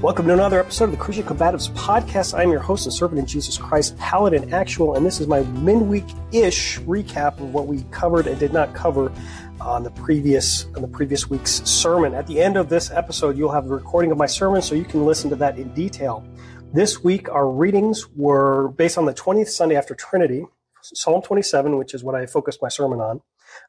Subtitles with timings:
[0.00, 2.38] Welcome to another episode of the Christian Combatives Podcast.
[2.38, 6.04] I'm your host and servant in Jesus Christ, Paladin Actual, and this is my midweek
[6.30, 9.12] ish recap of what we covered and did not cover
[9.60, 12.14] on the previous on the previous week's sermon.
[12.14, 14.84] At the end of this episode, you'll have a recording of my sermon, so you
[14.84, 16.24] can listen to that in detail.
[16.72, 20.44] This week, our readings were based on the 20th Sunday after Trinity,
[20.80, 23.20] Psalm 27, which is what I focused my sermon on,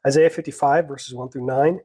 [0.06, 1.80] Isaiah 55, verses 1 through 9,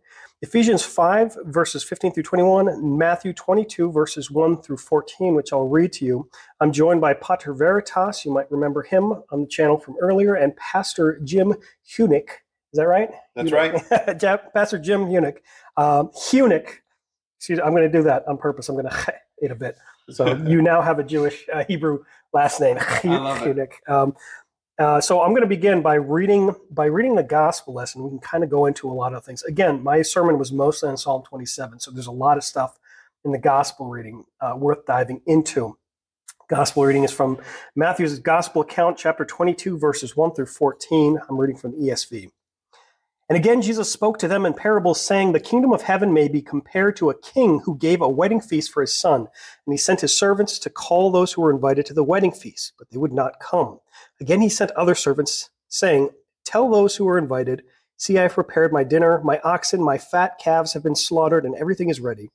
[0.46, 5.92] Ephesians 5, verses 15 through 21, Matthew 22, verses 1 through 14, which I'll read
[5.94, 6.30] to you.
[6.60, 8.24] I'm joined by Pater Veritas.
[8.24, 11.56] You might remember him on the channel from earlier, and Pastor Jim
[11.90, 12.30] Huenink.
[12.72, 13.10] Is that right?
[13.34, 13.74] That's right.
[14.54, 15.38] Pastor Jim Huenink.
[15.78, 16.70] Um, Huenink.
[17.40, 18.70] Excuse me, I'm going to do that on purpose.
[18.70, 19.80] I'm going to it a bit.
[20.12, 22.04] So you now have a Jewish uh, Hebrew
[22.34, 23.72] last name, Huenink.
[23.88, 24.16] Um,
[24.78, 28.04] uh, so I'm going to begin by reading by reading the gospel lesson.
[28.04, 29.44] We can kind of go into a lot of things.
[29.44, 32.78] Again, my sermon was mostly on Psalm 27, so there's a lot of stuff
[33.24, 35.78] in the gospel reading uh, worth diving into.
[36.48, 37.40] Gospel reading is from
[37.76, 41.20] Matthew's Gospel account, chapter 22, verses 1 through 14.
[41.28, 42.30] I'm reading from the ESV.
[43.28, 46.44] And again, Jesus spoke to them in parables, saying, The kingdom of heaven may be
[46.44, 49.22] compared to a king who gave a wedding feast for his son.
[49.22, 52.74] And he sent his servants to call those who were invited to the wedding feast,
[52.78, 53.80] but they would not come.
[54.22, 56.10] Again, he sent other servants, saying,
[56.46, 57.64] Tell those who are invited,
[57.98, 59.22] See, I have prepared my dinner.
[59.24, 62.30] My oxen, my fat calves have been slaughtered, and everything is ready.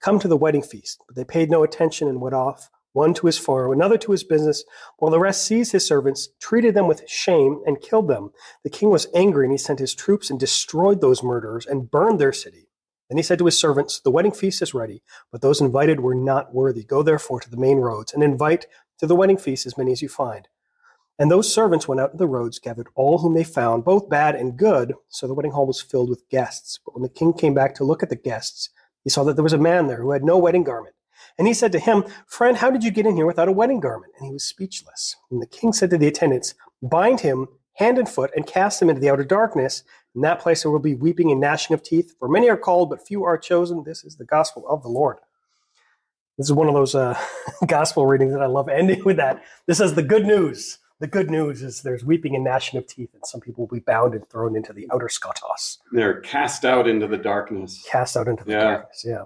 [0.00, 1.00] Come to the wedding feast.
[1.06, 4.24] But they paid no attention and went off, one to his farm, another to his
[4.24, 4.64] business,
[4.98, 8.30] while the rest seized his servants, treated them with shame, and killed them.
[8.62, 12.18] The king was angry, and he sent his troops and destroyed those murderers and burned
[12.18, 12.68] their city.
[13.10, 16.14] Then he said to his servants, The wedding feast is ready, but those invited were
[16.14, 16.84] not worthy.
[16.84, 18.66] Go therefore to the main roads and invite
[18.98, 20.48] to the wedding feast as many as you find.
[21.18, 24.34] And those servants went out to the roads, gathered all whom they found, both bad
[24.34, 26.80] and good, so the wedding hall was filled with guests.
[26.84, 28.70] But when the king came back to look at the guests,
[29.04, 30.94] he saw that there was a man there who had no wedding garment.
[31.38, 33.80] And he said to him, Friend, how did you get in here without a wedding
[33.80, 34.12] garment?
[34.18, 35.16] And he was speechless.
[35.30, 38.88] And the king said to the attendants, Bind him hand and foot and cast him
[38.88, 39.82] into the outer darkness.
[40.14, 42.90] In that place there will be weeping and gnashing of teeth, for many are called,
[42.90, 43.82] but few are chosen.
[43.84, 45.18] This is the gospel of the Lord.
[46.38, 47.18] This is one of those uh,
[47.66, 49.42] gospel readings that I love ending with that.
[49.66, 53.10] This is the good news the good news is there's weeping and gnashing of teeth,
[53.14, 55.78] and some people will be bound and thrown into the outer skotos.
[55.92, 57.84] They're cast out into the darkness.
[57.90, 58.64] Cast out into the yeah.
[58.64, 59.24] darkness, yeah.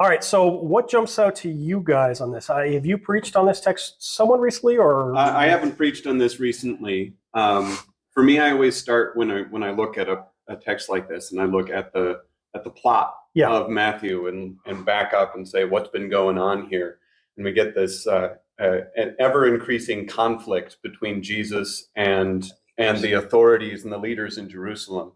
[0.00, 2.48] All right, so what jumps out to you guys on this?
[2.48, 6.18] Uh, have you preached on this text someone recently, or I, I haven't preached on
[6.18, 7.14] this recently.
[7.34, 7.76] Um,
[8.12, 11.08] for me, I always start when I when I look at a, a text like
[11.08, 12.20] this, and I look at the
[12.54, 13.50] at the plot yeah.
[13.50, 17.00] of Matthew, and and back up and say what's been going on here,
[17.36, 23.14] and we get this uh, uh, an ever increasing conflict between Jesus and and the
[23.14, 25.10] authorities and the leaders in Jerusalem.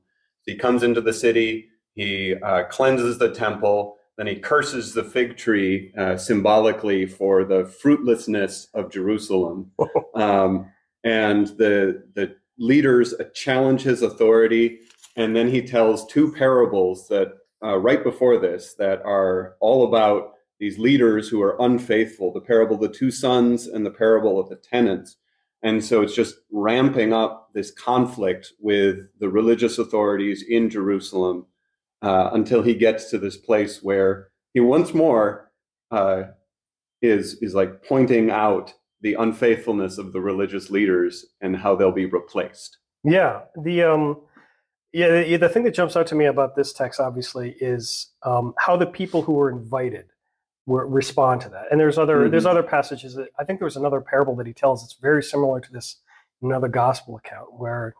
[0.44, 5.36] He comes into the city, he uh, cleanses the temple, then he curses the fig
[5.36, 9.70] tree uh, symbolically for the fruitlessness of Jerusalem.
[10.14, 10.70] Um,
[11.04, 14.80] and the the leaders challenge his authority,
[15.16, 17.32] and then he tells two parables that
[17.64, 22.76] uh, right before this that are all about these leaders who are unfaithful, the parable
[22.76, 25.16] of the two sons and the parable of the tenants.
[25.62, 31.46] And so it's just ramping up this conflict with the religious authorities in Jerusalem
[32.02, 35.50] uh, until he gets to this place where he once more
[35.90, 36.24] uh,
[37.00, 42.06] is is like pointing out the unfaithfulness of the religious leaders and how they'll be
[42.06, 42.78] replaced.
[43.04, 44.20] Yeah, the um,
[44.92, 48.54] yeah, the, the thing that jumps out to me about this text, obviously, is um,
[48.58, 50.06] how the people who were invited
[50.66, 51.64] respond to that.
[51.70, 52.30] And there's other mm-hmm.
[52.30, 55.22] there's other passages that I think there was another parable that he tells that's very
[55.22, 55.96] similar to this
[56.40, 57.94] another gospel account where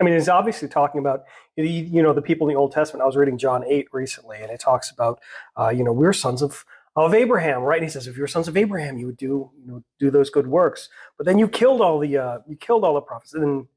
[0.00, 1.24] I mean he's obviously talking about
[1.56, 3.02] you know the people in the Old Testament.
[3.02, 5.20] I was reading John eight recently, and it talks about
[5.58, 6.64] uh, you know we're sons of
[6.96, 7.76] of Abraham, right?
[7.76, 10.30] And he says if you're sons of Abraham, you would do you know do those
[10.30, 10.88] good works.
[11.16, 13.34] But then you killed all the uh, you killed all the prophets.
[13.34, 13.68] And in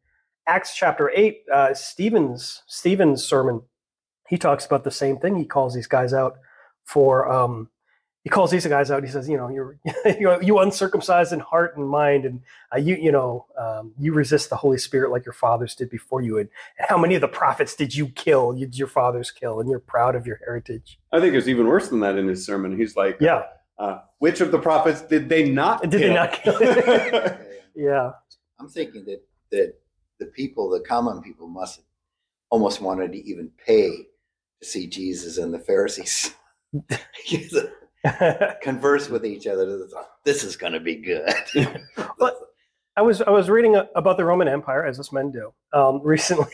[0.47, 3.62] Acts chapter eight, uh, Stephen's Stephen's sermon,
[4.28, 5.36] he talks about the same thing.
[5.36, 6.38] He calls these guys out
[6.86, 7.69] for um,
[8.24, 8.98] he calls these guys out.
[8.98, 9.77] And he says, you know, you're
[10.19, 12.42] you, you uncircumcised in heart and mind, and
[12.74, 16.21] uh, you you know um, you resist the Holy Spirit like your fathers did before
[16.21, 16.38] you.
[16.38, 18.56] And, and how many of the prophets did you kill?
[18.56, 21.00] You, did your fathers kill, and you're proud of your heritage.
[21.12, 22.77] I think it's even worse than that in his sermon.
[22.77, 23.44] He's like, yeah,
[23.77, 25.83] uh, which of the prophets did they not?
[25.83, 26.00] Did kill?
[26.00, 26.60] they not kill?
[27.75, 28.12] yeah,
[28.60, 29.21] I'm thinking that
[29.51, 29.74] that
[30.19, 31.86] the people, the common people, must have
[32.50, 33.89] almost wanted to even pay
[34.62, 36.36] to see Jesus and the Pharisees.
[38.62, 39.88] converse with each other.
[40.24, 41.34] This is going to be good.
[42.19, 42.38] but
[42.96, 46.48] I was I was reading about the Roman Empire as us men do um, recently,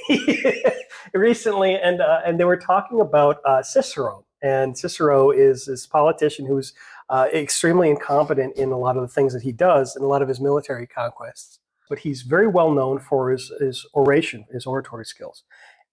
[1.13, 4.25] recently, and uh, and they were talking about uh, Cicero.
[4.41, 6.73] And Cicero is this politician who's
[7.09, 10.21] uh, extremely incompetent in a lot of the things that he does and a lot
[10.21, 11.59] of his military conquests.
[11.89, 15.43] But he's very well known for his, his oration, his oratory skills,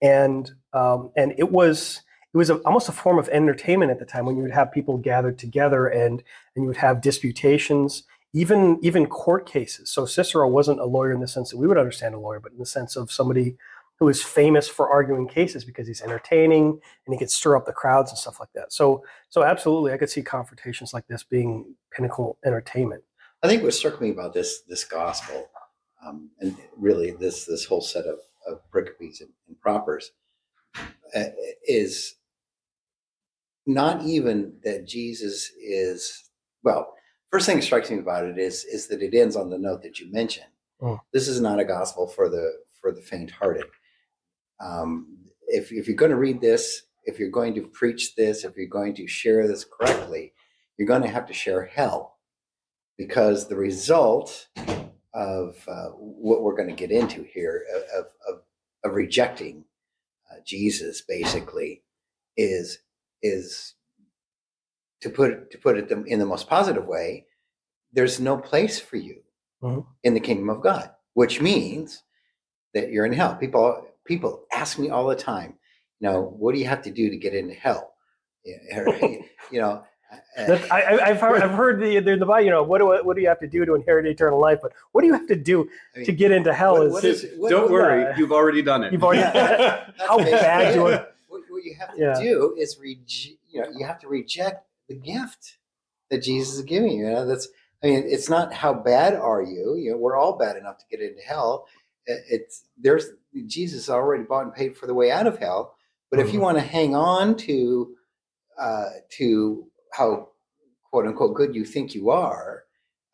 [0.02, 2.02] and um, and it was
[2.32, 4.72] it was a, almost a form of entertainment at the time when you would have
[4.72, 6.22] people gathered together and
[6.54, 9.90] and you would have disputations even even court cases.
[9.90, 12.52] So Cicero wasn't a lawyer in the sense that we would understand a lawyer, but
[12.52, 13.56] in the sense of somebody
[13.98, 17.72] who is famous for arguing cases because he's entertaining and he could stir up the
[17.72, 18.72] crowds and stuff like that.
[18.72, 23.04] So so absolutely, I could see confrontations like this being pinnacle entertainment.
[23.42, 25.48] I think what struck me about this this gospel,
[26.04, 30.12] um, and really this this whole set of, of pericopes and, and propers,
[31.14, 31.24] uh,
[31.68, 32.14] is
[33.66, 36.30] not even that Jesus is
[36.62, 36.94] well
[37.32, 39.82] first thing that strikes me about it is is that it ends on the note
[39.82, 40.46] that you mentioned.
[40.80, 41.00] Oh.
[41.12, 43.66] This is not a gospel for the for the faint-hearted.
[44.60, 45.18] Um,
[45.48, 48.66] if if you're going to read this, if you're going to preach this, if you're
[48.66, 50.32] going to share this correctly,
[50.76, 52.18] you're going to have to share hell,
[52.98, 54.48] because the result
[55.14, 58.42] of uh, what we're going to get into here of of,
[58.84, 59.64] of rejecting
[60.30, 61.82] uh, Jesus basically
[62.36, 62.78] is
[63.22, 63.74] is
[65.02, 67.26] to put to put it in the most positive way,
[67.92, 69.22] there's no place for you
[69.62, 69.80] mm-hmm.
[70.04, 72.02] in the kingdom of God, which means
[72.74, 73.34] that you're in hell.
[73.36, 75.54] People people ask me all the time,
[76.00, 77.94] you know, what do you have to do to get into hell?
[78.44, 79.84] you know.
[80.36, 80.42] I,
[81.06, 83.40] have heard, I've heard the, the, the you know what do what do you have
[83.40, 84.58] to do to inherit eternal life?
[84.60, 86.74] But what do you have to do I mean, to get into hell?
[86.74, 88.92] What, is, what is what, don't worry, uh, you've already done it.
[88.92, 89.22] You've already
[90.06, 91.11] how bad do it?
[91.62, 92.32] What, you have to yeah.
[92.32, 93.38] do is reject.
[93.48, 95.58] You know, you have to reject the gift
[96.10, 97.06] that Jesus is giving you.
[97.06, 97.48] You know, that's
[97.82, 99.76] I mean, it's not how bad are you.
[99.76, 101.66] You know, we're all bad enough to get into hell.
[102.06, 103.06] It's there's
[103.46, 105.74] Jesus already bought and paid for the way out of hell.
[106.10, 106.28] But mm-hmm.
[106.28, 106.44] if you mm-hmm.
[106.44, 107.94] want to hang on to
[108.58, 108.88] uh,
[109.18, 110.28] to how
[110.90, 112.64] quote unquote good you think you are,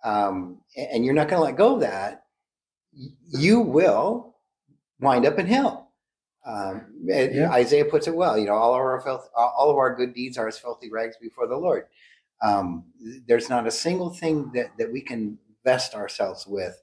[0.05, 2.25] um, and you're not going to let go of that,
[3.29, 4.35] you will
[5.01, 5.88] wind up in hell.
[6.49, 7.51] Um, yeah.
[7.51, 8.39] Isaiah puts it well.
[8.39, 11.17] You know, all of our filth, all of our good deeds are as filthy rags
[11.21, 11.85] before the Lord.
[12.43, 12.85] Um,
[13.27, 16.83] there's not a single thing that that we can vest ourselves with,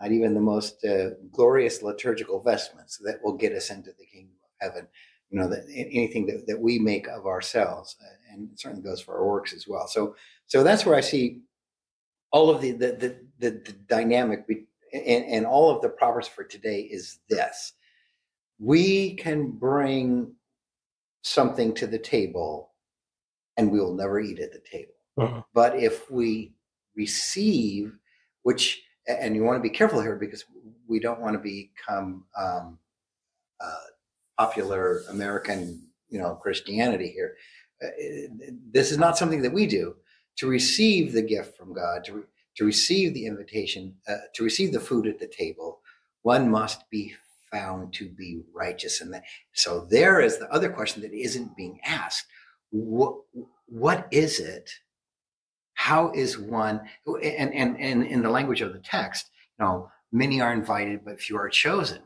[0.00, 4.34] not even the most uh, glorious liturgical vestments that will get us into the kingdom
[4.44, 4.88] of heaven.
[5.30, 9.00] You know, that anything that, that we make of ourselves, uh, and it certainly goes
[9.00, 9.86] for our works as well.
[9.86, 10.16] So,
[10.46, 11.42] so that's where I see
[12.32, 16.26] all of the the the, the, the dynamic be, and, and all of the proverbs
[16.26, 17.74] for today is this
[18.58, 20.32] we can bring
[21.22, 22.72] something to the table
[23.56, 24.92] and we will never eat at the table.
[25.16, 25.42] Uh-huh.
[25.54, 26.54] But if we
[26.96, 27.92] receive,
[28.42, 30.44] which, and you want to be careful here because
[30.86, 32.78] we don't want to become um,
[33.60, 33.74] uh,
[34.38, 37.36] popular American, you know, Christianity here.
[37.82, 37.88] Uh,
[38.70, 39.96] this is not something that we do.
[40.38, 42.24] To receive the gift from God, to,
[42.56, 45.80] to receive the invitation, uh, to receive the food at the table,
[46.22, 47.14] one must be
[47.54, 49.00] found to be righteous.
[49.00, 49.22] And that,
[49.52, 52.26] so there is the other question that isn't being asked.
[52.70, 53.16] What,
[53.66, 54.70] what is it?
[55.74, 60.40] How is one, and, and, and in the language of the text, you know, many
[60.40, 62.02] are invited, but few are chosen.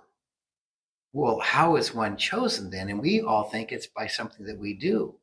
[1.13, 2.91] Well, how is one chosen then?
[2.91, 5.15] And we all think it's by something that we do.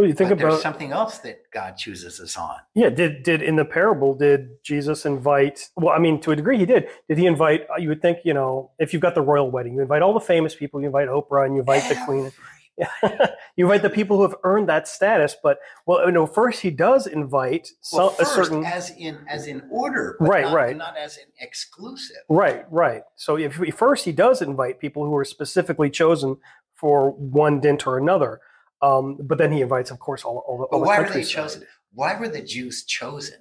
[0.00, 2.56] Well, you think but about something else that God chooses us on.
[2.74, 5.68] Yeah, did did in the parable did Jesus invite?
[5.76, 6.88] Well, I mean, to a degree, he did.
[7.06, 7.66] Did he invite?
[7.70, 10.14] Uh, you would think, you know, if you've got the royal wedding, you invite all
[10.14, 10.80] the famous people.
[10.80, 12.32] You invite Oprah, and you invite the Queen.
[12.78, 13.26] Yeah,
[13.56, 15.36] you invite the people who have earned that status.
[15.42, 19.48] But well, you know, first he does invite well, first, a certain as in as
[19.48, 22.22] in order, right, not, right, not as in exclusive.
[22.30, 23.02] Right, right.
[23.16, 26.38] So if first he does invite people who are specifically chosen
[26.74, 28.40] for one dint or another.
[28.82, 31.66] Um, but then he invites, of course, all, all, all but why were they chosen?
[31.92, 33.40] Why were the Jews chosen?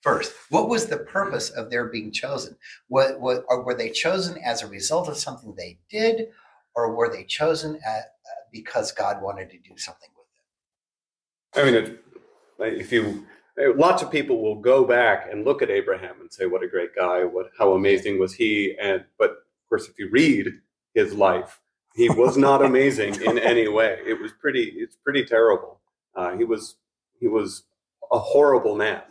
[0.00, 2.56] First, what was the purpose of their being chosen?
[2.88, 6.28] What, what or were they chosen as a result of something they did,
[6.74, 11.74] or were they chosen at, uh, because God wanted to do something with them?
[11.76, 11.98] I mean,
[12.78, 13.26] if you
[13.76, 16.94] lots of people will go back and look at Abraham and say, "What a great
[16.94, 17.24] guy!
[17.24, 20.48] What how amazing was he?" And but of course, if you read
[20.94, 21.60] his life,
[22.00, 23.98] he was not amazing in any way.
[24.06, 24.72] It was pretty.
[24.76, 25.80] It's pretty terrible.
[26.14, 26.76] Uh, he was
[27.20, 27.64] he was
[28.10, 29.02] a horrible man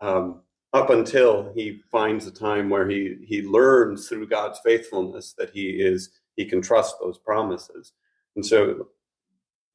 [0.00, 5.50] um, up until he finds a time where he he learns through God's faithfulness that
[5.50, 7.92] he is he can trust those promises.
[8.34, 8.88] And so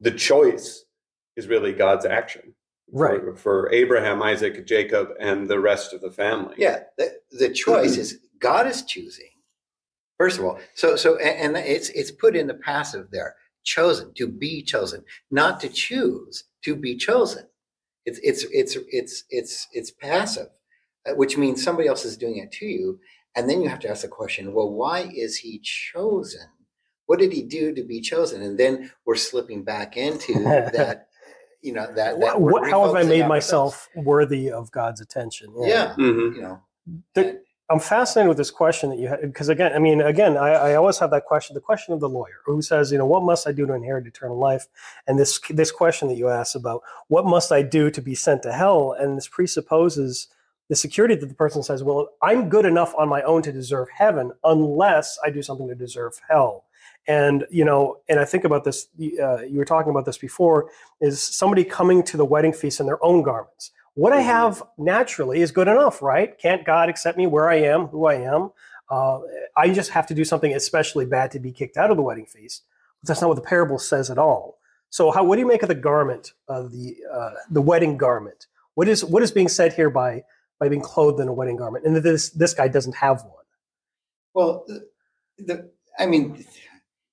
[0.02, 0.84] the choice
[1.38, 2.54] is really God's action.
[2.92, 3.22] Right.
[3.22, 6.56] For, for Abraham, Isaac, Jacob, and the rest of the family.
[6.58, 6.80] Yeah.
[6.98, 9.30] The, the choice is God is choosing
[10.20, 14.28] First of all, so so and it's it's put in the passive there, chosen to
[14.28, 17.46] be chosen, not to choose to be chosen.
[18.06, 20.50] It's it's it's it's it's it's passive,
[21.10, 23.00] uh, which means somebody else is doing it to you,
[23.34, 26.48] and then you have to ask the question: Well, why is he chosen?
[27.06, 28.42] What did he do to be chosen?
[28.42, 30.34] And then we're slipping back into
[30.74, 31.06] that.
[31.62, 32.20] You know that.
[32.22, 35.54] that what, how have I made myself worthy of God's attention?
[35.60, 36.36] Yeah, yeah mm-hmm.
[36.36, 36.62] you know.
[37.16, 40.50] The, I'm fascinated with this question that you had because again, I mean, again, I,
[40.50, 43.22] I, always have that question, the question of the lawyer who says, you know, what
[43.22, 44.66] must I do to inherit eternal life?
[45.06, 48.42] And this this question that you asked about what must I do to be sent
[48.44, 48.96] to hell?
[49.00, 50.30] And this presupposes
[50.68, 53.88] the security that the person says, well, I'm good enough on my own to deserve
[53.96, 56.66] heaven unless I do something to deserve hell.
[57.08, 58.88] And you know, and I think about this.
[59.00, 60.72] Uh, you were talking about this before.
[61.02, 63.72] Is somebody coming to the wedding feast in their own garments?
[64.00, 64.28] What I mm-hmm.
[64.28, 66.38] have naturally is good enough, right?
[66.38, 68.52] Can't God accept me where I am, who I am?
[68.90, 69.20] Uh,
[69.58, 72.26] I just have to do something especially bad to be kicked out of the wedding
[72.26, 72.64] feast.
[73.02, 74.58] But that's not what the parable says at all.
[74.90, 78.48] So, how what do you make of the garment of the uh, the wedding garment?
[78.76, 80.24] What is what is being said here by
[80.62, 83.46] by being clothed in a wedding garment, and this this guy doesn't have one?
[84.34, 84.88] Well, the,
[85.40, 86.46] the I mean,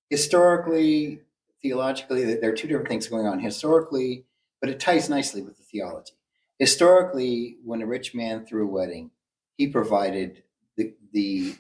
[0.09, 1.21] historically,
[1.61, 3.41] theologically, there are two different things going on.
[3.41, 4.25] Historically,
[4.61, 6.16] but it ties nicely with the theology
[6.59, 9.11] historically, when a rich man threw a wedding,
[9.57, 10.43] he provided
[10.77, 11.55] the the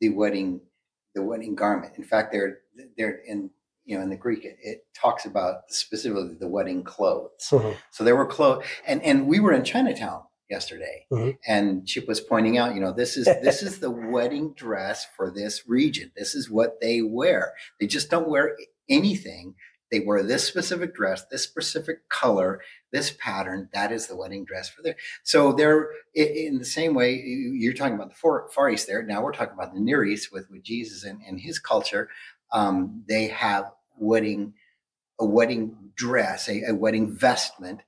[0.00, 0.60] the wedding
[1.14, 1.96] the wedding garment.
[1.96, 2.58] In fact, they're
[2.96, 3.50] they're in
[3.84, 7.48] you know in the Greek it, it talks about specifically the wedding clothes.
[7.50, 7.72] Mm-hmm.
[7.90, 11.30] So there were clothes, and and we were in Chinatown yesterday, mm-hmm.
[11.46, 15.30] and Chip was pointing out, you know, this is this is the wedding dress for
[15.30, 16.12] this region.
[16.16, 17.54] This is what they wear.
[17.80, 18.56] They just don't wear
[18.88, 19.54] anything
[19.92, 23.68] they wear this specific dress, this specific color, this pattern.
[23.74, 24.96] That is the wedding dress for there.
[25.22, 29.02] So they're in the same way you're talking about the Far East there.
[29.02, 32.08] Now we're talking about the Near East with, with Jesus and, and his culture.
[32.52, 34.54] Um, they have wedding,
[35.20, 37.82] a wedding dress, a, a wedding vestment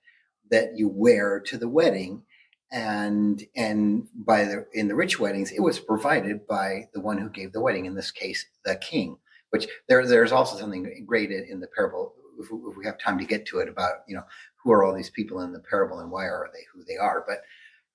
[0.51, 2.23] that you wear to the wedding
[2.71, 7.29] and and by the in the rich weddings it was provided by the one who
[7.29, 9.17] gave the wedding in this case the king
[9.55, 13.25] which there there's also something great in the parable if, if we have time to
[13.25, 14.25] get to it about you know
[14.57, 17.25] who are all these people in the parable and why are they who they are.
[17.25, 17.39] But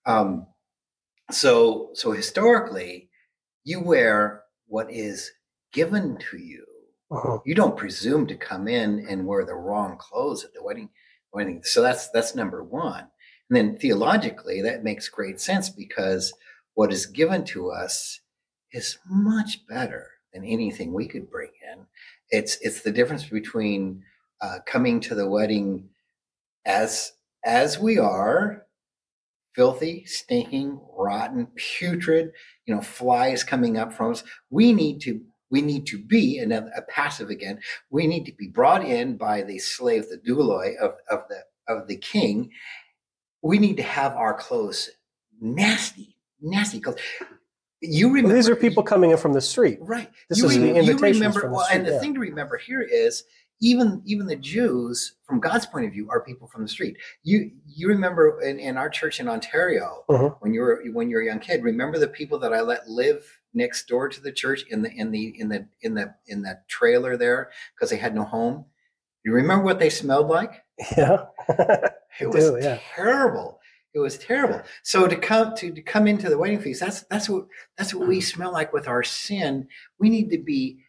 [0.10, 0.48] um
[1.32, 3.10] so so historically
[3.66, 5.32] you wear what is
[5.74, 6.66] given to you.
[7.12, 7.40] Uh-huh.
[7.44, 10.90] you don't presume to come in and wear the wrong clothes at the wedding
[11.34, 11.62] wedding.
[11.64, 13.10] So that's that's number one.
[13.50, 16.32] And then theologically that makes great sense because
[16.76, 18.22] what is given to us
[18.72, 21.86] is much better than anything we could bring in.
[22.30, 24.04] It's it's the difference between
[24.42, 25.90] uh, coming to the wedding
[26.66, 27.14] as
[27.46, 28.66] as we are,
[29.56, 32.32] filthy, stinking, rotten, putrid.
[32.66, 34.24] You know, flies coming up from us.
[34.50, 37.60] We need to we need to be another a passive again.
[37.90, 41.88] We need to be brought in by the slave, the douloi of of the of
[41.88, 42.52] the king.
[43.42, 44.90] We need to have our clothes
[45.40, 47.00] nasty, nasty clothes
[47.82, 49.80] you remember well, these are people coming in from the street.
[49.82, 50.10] Right.
[50.30, 52.00] This you is the invitation remember well, and the yeah.
[52.00, 53.24] thing to remember here is
[53.62, 56.98] even even the jews from god's point of view are people from the street.
[57.24, 60.32] You you remember in, in our church in ontario uh-huh.
[60.40, 62.88] when you were when you were a young kid remember the people that i let
[62.90, 66.42] live next door to the church in the in the in the in the in
[66.42, 68.66] the trailer there because they had no home?
[69.26, 70.64] You remember what they smelled like?
[70.96, 71.26] Yeah.
[72.22, 72.80] It was do, yeah.
[72.96, 73.59] terrible
[73.94, 74.62] it was terrible.
[74.84, 77.46] So to come to, to come into the wedding feast, that's that's what
[77.78, 78.24] that's what we mm.
[78.24, 79.68] smell like with our sin.
[80.00, 80.80] We need to be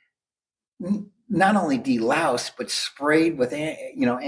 [1.28, 4.18] not only deloused but sprayed with you know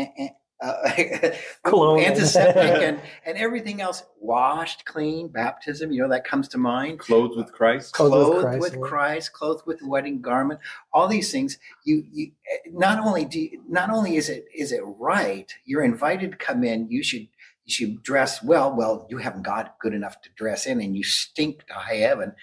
[0.63, 0.93] uh,
[1.99, 7.37] antiseptic and, and everything else washed clean baptism you know that comes to mind clothed
[7.37, 10.61] with christ clothed, clothed with, christ, with christ, clothed with the wedding garment
[10.93, 12.31] all these things you you
[12.71, 16.63] not only do you, not only is it is it right you're invited to come
[16.63, 17.27] in you should
[17.65, 18.75] you should dress well.
[18.75, 22.35] Well, you haven't got good enough to dress in, and you stink to high heaven.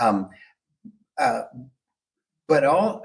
[0.00, 0.30] Um,
[1.18, 1.42] uh,
[2.48, 3.04] but all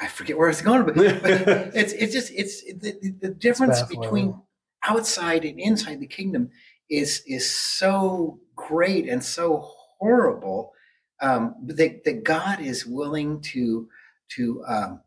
[0.00, 1.04] I forget where it's going, but, but
[1.74, 4.40] it's it's just it's the, the difference between
[4.84, 6.50] outside and inside the kingdom
[6.90, 9.64] is is so great and so
[9.98, 10.72] horrible
[11.20, 13.88] um, that that God is willing to
[14.30, 15.00] to um,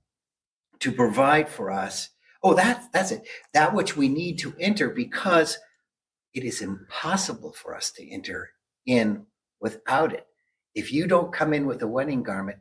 [0.80, 2.10] to provide for us.
[2.42, 3.28] Oh, that's that's it.
[3.54, 5.58] That which we need to enter because
[6.36, 8.52] it is impossible for us to enter
[8.86, 9.26] in
[9.62, 10.28] without it.
[10.76, 12.60] If you don't come in with a wedding garment,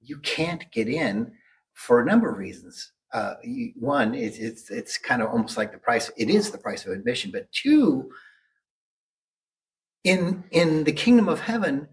[0.00, 1.32] you can't get in
[1.72, 2.92] for a number of reasons.
[3.12, 3.34] Uh,
[3.76, 6.10] one, it's, it's it's kind of almost like the price.
[6.16, 7.30] It is the price of admission.
[7.30, 8.10] But two,
[10.04, 11.88] in in the kingdom of heaven,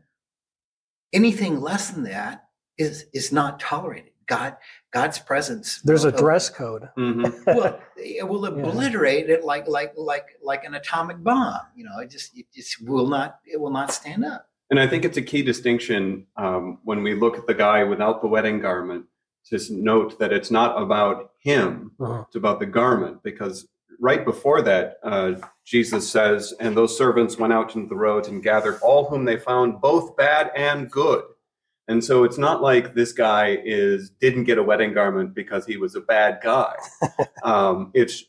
[1.14, 2.46] anything less than that
[2.78, 4.09] is is not tolerated.
[4.30, 4.56] God
[4.92, 5.82] God's presence.
[5.82, 6.90] There's a dress code.
[6.98, 7.44] Mm-hmm.
[7.48, 9.36] well, it will obliterate yeah.
[9.36, 11.60] it like like like like an atomic bomb.
[11.76, 14.48] You know, it just it just will not it will not stand up.
[14.70, 18.22] And I think it's a key distinction um, when we look at the guy without
[18.22, 19.06] the wedding garment
[19.48, 22.24] to note that it's not about him; uh-huh.
[22.28, 23.24] it's about the garment.
[23.24, 23.68] Because
[24.00, 25.34] right before that, uh,
[25.66, 29.38] Jesus says, "And those servants went out into the roads and gathered all whom they
[29.38, 31.24] found, both bad and good."
[31.90, 35.76] And so it's not like this guy is didn't get a wedding garment because he
[35.76, 36.76] was a bad guy.
[37.44, 38.26] um, it's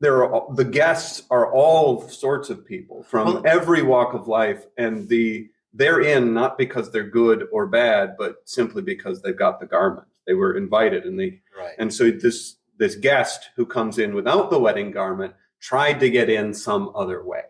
[0.00, 5.08] there are the guests are all sorts of people from every walk of life, and
[5.08, 9.66] the they're in not because they're good or bad, but simply because they've got the
[9.66, 10.06] garment.
[10.26, 11.74] They were invited, and they right.
[11.78, 16.28] and so this this guest who comes in without the wedding garment tried to get
[16.28, 17.44] in some other way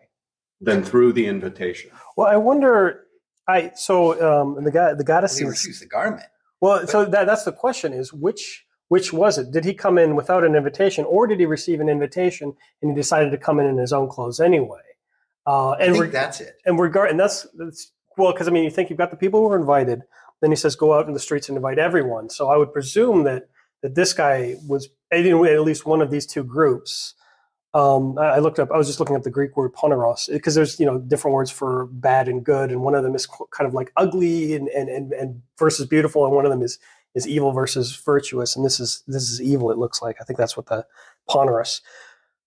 [0.61, 1.91] than through the invitation.
[2.15, 3.02] Well, I wonder
[3.47, 6.23] I so um, the guy the goddess he refused the garment.
[6.61, 9.51] Well, but, so that that's the question: is which which was it?
[9.51, 12.95] Did he come in without an invitation, or did he receive an invitation and he
[12.95, 14.81] decided to come in in his own clothes anyway?
[15.45, 16.55] Uh, and re- that's it.
[16.65, 19.41] And regard and that's that's well because I mean you think you've got the people
[19.41, 20.03] who are invited,
[20.41, 22.29] then he says go out in the streets and invite everyone.
[22.29, 23.49] So I would presume that
[23.81, 27.15] that this guy was at least one of these two groups
[27.73, 28.71] um, I looked up.
[28.71, 31.49] I was just looking up the Greek word poneros because there's you know different words
[31.49, 34.89] for bad and good, and one of them is kind of like ugly and and
[34.89, 36.77] and, and versus beautiful, and one of them is
[37.15, 39.71] is evil versus virtuous, and this is this is evil.
[39.71, 40.85] It looks like I think that's what the
[41.27, 41.81] poneros.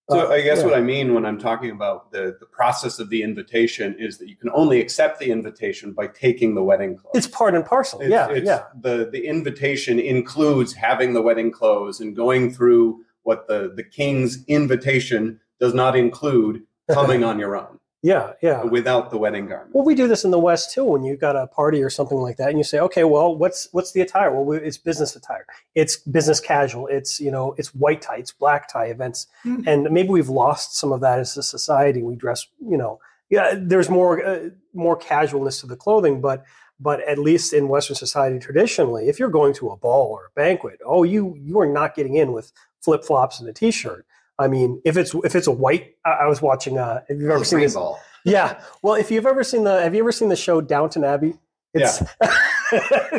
[0.09, 0.65] So uh, I guess yeah.
[0.65, 4.29] what I mean when I'm talking about the the process of the invitation is that
[4.29, 7.11] you can only accept the invitation by taking the wedding clothes.
[7.15, 7.99] It's part and parcel.
[7.99, 8.63] It's, yeah, it's yeah.
[8.79, 14.45] The the invitation includes having the wedding clothes and going through what the the king's
[14.45, 17.77] invitation does not include coming on your own.
[18.03, 18.63] Yeah, yeah.
[18.63, 19.73] Without the wedding garment.
[19.73, 20.85] Well, we do this in the West too.
[20.85, 23.67] When you've got a party or something like that, and you say, "Okay, well, what's
[23.73, 25.45] what's the attire?" Well, it's business attire.
[25.75, 26.87] It's business casual.
[26.87, 29.67] It's you know, it's white tie, it's black tie events, mm-hmm.
[29.67, 32.01] and maybe we've lost some of that as a society.
[32.03, 33.55] We dress, you know, yeah.
[33.57, 36.45] There's more uh, more casualness to the clothing, but
[36.79, 40.31] but at least in Western society traditionally, if you're going to a ball or a
[40.35, 42.51] banquet, oh, you you are not getting in with
[42.87, 44.05] flip flops and a t shirt.
[44.39, 46.77] I mean, if it's if it's a white, I, I was watching.
[46.77, 47.73] Uh, have you ever seen this?
[47.73, 47.99] Ball.
[48.23, 48.61] Yeah.
[48.81, 51.33] Well, if you've ever seen the, have you ever seen the show Downton Abbey?
[51.73, 52.29] It's, yeah.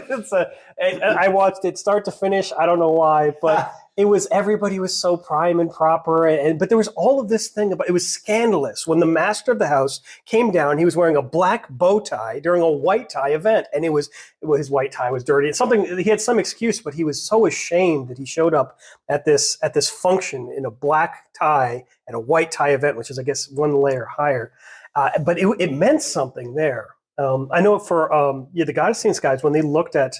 [0.09, 0.51] it's a.
[0.81, 2.51] I watched it start to finish.
[2.59, 6.69] I don't know why, but it was everybody was so prime and proper and but
[6.69, 8.87] there was all of this thing about it was scandalous.
[8.87, 12.39] When the master of the house came down he was wearing a black bow tie
[12.39, 14.09] during a white tie event and it was
[14.57, 15.49] his white tie was dirty.
[15.49, 18.79] It's something he had some excuse but he was so ashamed that he showed up
[19.09, 23.11] at this at this function in a black tie at a white tie event which
[23.11, 24.53] is i guess one layer higher.
[24.95, 26.95] Uh, but it, it meant something there.
[27.19, 30.15] Um, i know for um, yeah the goddess guys when they looked at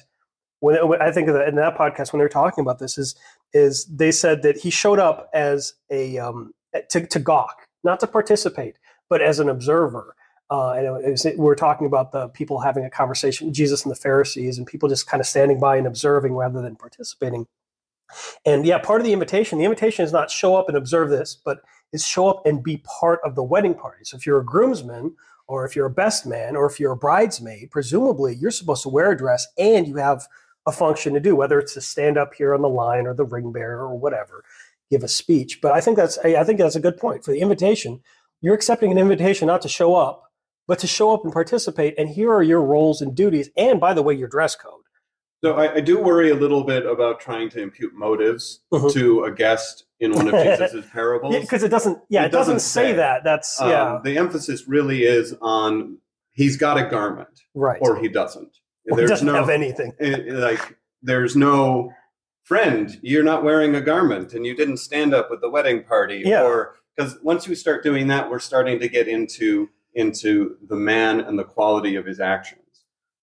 [0.61, 3.15] when I think in that podcast when they're talking about this is
[3.53, 6.53] is they said that he showed up as a um,
[6.91, 8.77] to, to gawk, not to participate,
[9.09, 10.15] but as an observer.
[10.51, 14.57] Uh, and was, we're talking about the people having a conversation, Jesus and the Pharisees,
[14.57, 17.47] and people just kind of standing by and observing rather than participating.
[18.47, 21.37] And yeah, part of the invitation, the invitation is not show up and observe this,
[21.45, 21.61] but
[21.93, 24.05] is show up and be part of the wedding party.
[24.05, 25.15] So if you're a groomsman,
[25.49, 28.91] or if you're a best man, or if you're a bridesmaid, presumably you're supposed to
[28.91, 30.27] wear a dress and you have
[30.69, 33.25] a function to do, whether it's to stand up here on the line or the
[33.25, 34.45] ring bearer or whatever,
[34.91, 35.61] give a speech.
[35.63, 38.01] But I think that's I think that's a good point for the invitation.
[38.43, 40.31] You're accepting an invitation not to show up,
[40.69, 41.95] but to show up and participate.
[41.99, 44.75] And here are your roles and duties, and by the way, your dress code.
[45.43, 48.89] So I, I do worry a little bit about trying to impute motives mm-hmm.
[48.89, 51.99] to a guest in one of Jesus's parables because it doesn't.
[52.11, 53.25] Yeah, it, it doesn't, doesn't, say, that.
[53.25, 54.01] That's um, yeah.
[54.05, 55.99] The emphasis really is on
[56.33, 58.59] he's got a garment, right, or he doesn't.
[58.97, 59.93] There's doesn't no, have anything.
[59.99, 61.93] It, like there's no
[62.45, 62.99] friend.
[63.03, 66.23] You're not wearing a garment, and you didn't stand up with the wedding party.
[66.25, 66.43] Yeah.
[66.43, 71.21] Or because once we start doing that, we're starting to get into into the man
[71.21, 72.63] and the quality of his actions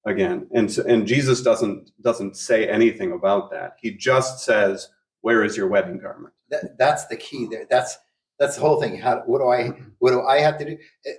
[0.05, 0.47] again.
[0.53, 3.77] And so, and Jesus doesn't doesn't say anything about that.
[3.81, 4.89] He just says,
[5.21, 7.65] "Where is your wedding garment?" That, that's the key there.
[7.69, 7.97] That's
[8.39, 8.97] that's the whole thing.
[8.97, 10.77] How what do I what do I have to do?
[11.05, 11.11] Eh,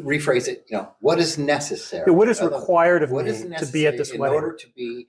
[0.00, 2.04] rephrase it, you know, what is necessary?
[2.06, 4.38] Yeah, what is required of what me to be at this in wedding?
[4.38, 5.08] In order to be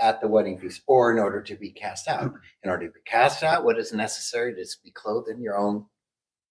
[0.00, 2.22] at the wedding feast or in order to be cast out.
[2.22, 2.36] Hmm.
[2.64, 5.56] In order to be cast out, what is necessary is to be clothed in your
[5.56, 5.86] own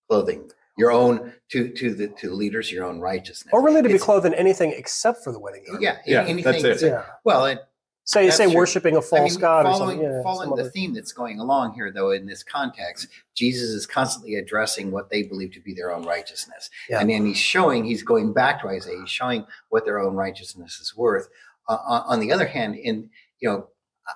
[0.07, 3.51] clothing, your own to to the to leaders, your own righteousness.
[3.51, 5.83] Or really to it's, be clothed in anything except for the wedding garment.
[5.83, 6.61] Yeah, yeah anything.
[6.61, 6.91] That's it.
[6.91, 7.05] Yeah.
[7.23, 7.59] Well, it,
[8.09, 8.55] say you say true.
[8.55, 10.01] worshiping a false I mean, god following, or something.
[10.01, 14.35] Yeah, following the theme that's going along here, though, in this context, Jesus is constantly
[14.35, 16.99] addressing what they believe to be their own righteousness, yeah.
[16.99, 20.79] and then he's showing he's going back to Isaiah, he's showing what their own righteousness
[20.79, 21.29] is worth.
[21.67, 23.67] Uh, on the other hand, in you know,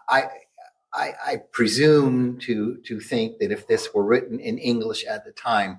[0.09, 0.27] I
[0.93, 5.31] I, I presume to to think that if this were written in English at the
[5.31, 5.77] time,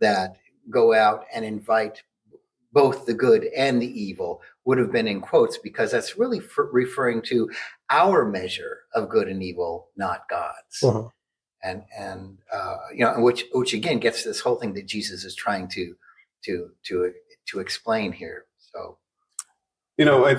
[0.00, 0.36] that
[0.70, 2.02] go out and invite
[2.72, 6.40] both the good and the evil would have been in quotes because that's really
[6.72, 7.50] referring to
[7.90, 10.82] our measure of good and evil, not God's.
[10.82, 11.08] Uh-huh.
[11.64, 15.36] And and uh, you know, which which again gets this whole thing that Jesus is
[15.36, 15.94] trying to
[16.44, 17.12] to to
[17.46, 18.46] to explain here.
[18.58, 18.98] So,
[19.96, 20.34] you know, I,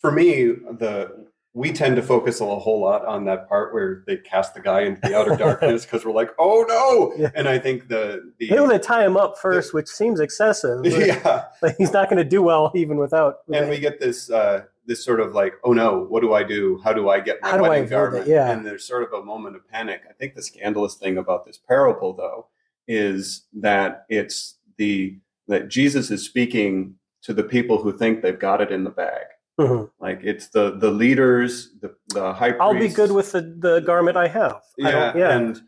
[0.00, 4.18] for me, the we tend to focus a whole lot on that part where they
[4.18, 7.14] cast the guy into the outer darkness because we're like, oh no!
[7.16, 7.30] Yeah.
[7.34, 10.20] And I think the, the they want to tie him up first, the, which seems
[10.20, 10.84] excessive.
[10.84, 13.38] yeah, but he's not going to do well even without.
[13.50, 16.78] And we get this uh, this sort of like, oh no, what do I do?
[16.84, 18.26] How do I get my How wedding garment?
[18.26, 20.02] Yeah, and there's sort of a moment of panic.
[20.06, 22.48] I think the scandalous thing about this parable, though,
[22.86, 25.16] is that it's the
[25.48, 29.24] that Jesus is speaking to the people who think they've got it in the bag
[29.58, 29.84] Mm-hmm.
[29.98, 32.50] Like it's the the leaders, the the high.
[32.50, 32.60] Priests.
[32.60, 34.60] I'll be good with the, the garment I have.
[34.76, 35.60] Yeah, I yeah, and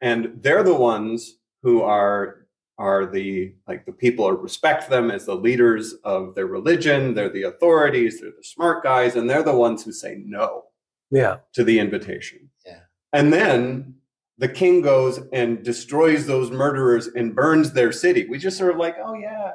[0.00, 2.46] and they're the ones who are
[2.78, 7.14] are the like the people respect them as the leaders of their religion.
[7.14, 8.20] They're the authorities.
[8.20, 10.64] They're the smart guys, and they're the ones who say no.
[11.10, 11.38] Yeah.
[11.54, 12.48] To the invitation.
[12.64, 12.80] Yeah.
[13.12, 13.96] And then
[14.38, 18.26] the king goes and destroys those murderers and burns their city.
[18.28, 19.52] We just sort of like, oh yeah,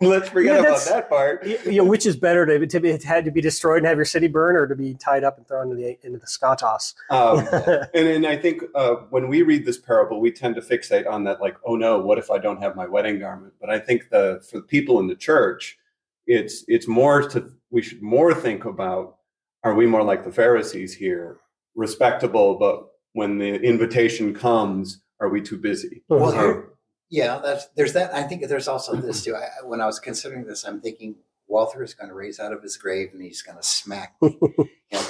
[0.00, 1.44] Let's forget yeah, about that part.
[1.46, 4.04] You know, which is better to, to be had to be destroyed and have your
[4.04, 6.94] city burn, or to be tied up and thrown into the into the skotos?
[7.10, 7.46] Um,
[7.94, 11.24] and and I think uh, when we read this parable, we tend to fixate on
[11.24, 13.54] that, like, oh no, what if I don't have my wedding garment?
[13.60, 15.78] But I think the for the people in the church,
[16.26, 19.16] it's it's more to we should more think about:
[19.64, 21.38] Are we more like the Pharisees here,
[21.74, 26.04] respectable, but when the invitation comes, are we too busy?
[26.08, 26.70] Well, here,
[27.10, 28.14] yeah, that's there's that.
[28.14, 29.34] I think there's also this too.
[29.34, 31.16] I, when I was considering this, I'm thinking
[31.46, 34.36] Walther is going to raise out of his grave and he's going to smack me.
[34.40, 34.54] you
[34.92, 35.00] know,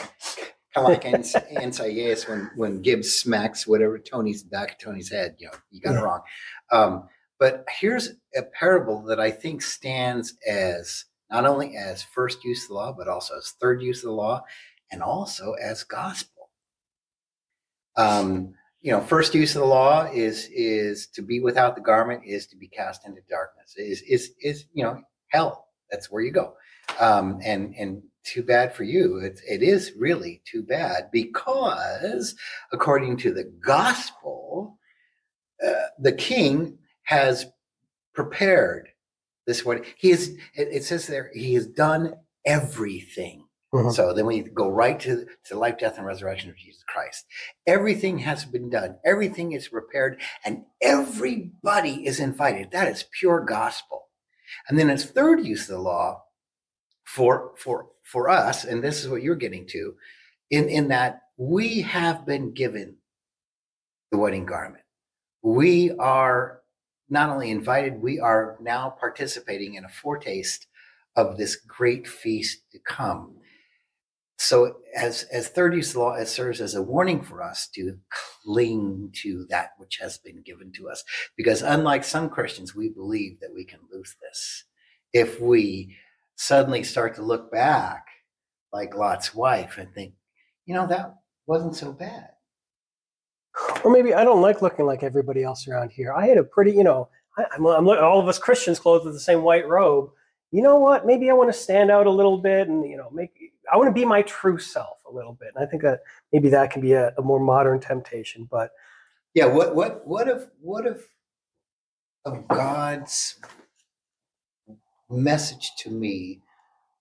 [0.75, 5.37] kind of like NCIS when when Gibbs smacks whatever Tony's back of Tony's head.
[5.39, 6.01] You know, you got yeah.
[6.01, 6.21] it wrong.
[6.71, 7.09] Um,
[7.39, 12.69] but here's a parable that I think stands as not only as first use of
[12.69, 14.43] the law, but also as third use of the law,
[14.91, 16.51] and also as gospel.
[17.97, 22.23] Um, you know, first use of the law is is to be without the garment
[22.25, 23.75] is to be cast into darkness.
[23.77, 25.67] Is is is you know hell?
[25.91, 26.55] That's where you go.
[27.01, 29.19] Um, and and too bad for you.
[29.19, 32.35] It, it is really too bad because
[32.73, 34.79] according to the gospel,
[35.67, 37.47] uh, the king has
[38.15, 38.91] prepared
[39.47, 40.37] this what he is.
[40.55, 42.15] It, it says there he has done
[42.47, 43.91] everything Mm-hmm.
[43.91, 47.27] So then we go right to, to life, death, and resurrection of Jesus Christ.
[47.67, 52.71] Everything has been done, everything is prepared, and everybody is invited.
[52.71, 54.07] That is pure gospel.
[54.69, 56.23] And then its third use of the law
[57.05, 59.95] for for for us, and this is what you're getting to,
[60.51, 62.97] in, in that we have been given
[64.11, 64.85] the wedding garment.
[65.43, 66.63] We are
[67.11, 70.67] not only invited, we are now participating in a foretaste
[71.17, 73.38] of this great feast to come
[74.39, 77.99] so as as third use law it serves as a warning for us to
[78.45, 81.03] cling to that which has been given to us.
[81.37, 84.65] Because unlike some christians we believe that we can lose this.
[85.13, 85.97] If we
[86.37, 88.07] suddenly start to look back
[88.73, 90.15] like lot's wife and think
[90.67, 92.29] you know that wasn't so bad.
[93.85, 96.13] Or maybe i don't like looking like everybody else around here.
[96.13, 99.21] I had a pretty you know I, I'm all of us christians clothed with the
[99.21, 100.11] same white robe.
[100.53, 101.07] You know what?
[101.07, 103.33] Maybe i want to stand out a little bit and you know make
[103.73, 105.51] I want to be my true self a little bit.
[105.55, 106.01] And I think that
[106.33, 108.49] maybe that can be a, a more modern temptation.
[108.51, 108.71] But
[109.35, 111.09] yeah, what what what if what if
[112.25, 113.39] of God's
[115.11, 116.43] message to me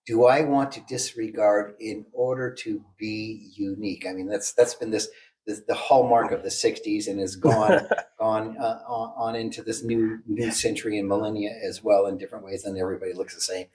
[0.08, 4.06] do I want to disregard in order to be unique?
[4.08, 5.08] I mean, that's that's been this,
[5.46, 7.86] this the hallmark of the '60s and has gone
[8.18, 12.42] gone uh, on, on, into this new new century and millennia as well in different
[12.42, 13.66] ways, and everybody looks the same.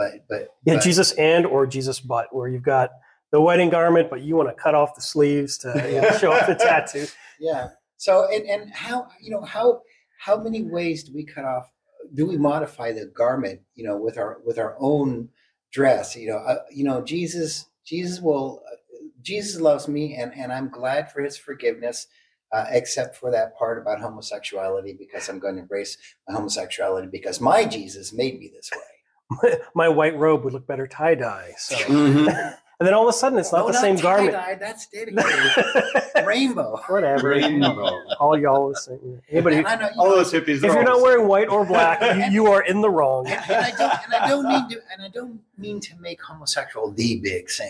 [0.00, 2.90] But but yeah, but, Jesus and or Jesus but, where you've got
[3.32, 6.32] the wedding garment, but you want to cut off the sleeves to you know, show
[6.32, 7.06] off the tattoo.
[7.42, 7.68] Yeah.
[7.96, 9.80] So and and how you know how
[10.18, 11.70] how many ways do we cut off?
[12.12, 13.60] Do we modify the garment?
[13.74, 15.30] You know, with our with our own
[15.72, 16.16] dress.
[16.16, 18.76] You know, uh, you know Jesus Jesus will uh,
[19.22, 22.06] Jesus loves me, and and I'm glad for His forgiveness.
[22.52, 27.40] Uh, except for that part about homosexuality, because I'm going to embrace my homosexuality because
[27.40, 28.99] my Jesus made me this way.
[29.74, 31.52] my, white robe would look better tie dye.
[31.58, 32.28] So mm-hmm.
[32.80, 34.32] And then all of a sudden, it's not no, the same garment.
[34.58, 36.26] That's dedicated.
[36.26, 36.80] Rainbow.
[36.86, 37.28] Whatever.
[37.28, 37.90] Rainbow.
[38.18, 39.20] all y'all the same.
[39.28, 39.56] Anybody?
[39.56, 40.64] And know, all those hippies.
[40.64, 43.26] If you're not wearing white or black, you, you, are in the wrong.
[43.26, 44.82] And, and, I don't, and I don't mean to.
[44.94, 47.68] And I don't mean to make homosexual the big sin.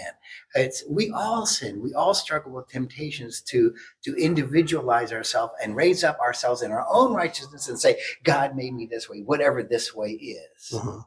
[0.55, 1.83] It's we all sin.
[1.83, 6.87] We all struggle with temptations to to individualize ourselves and raise up ourselves in our
[6.88, 10.70] own righteousness and say, God made me this way, whatever this way is.
[10.70, 11.01] Mm-hmm.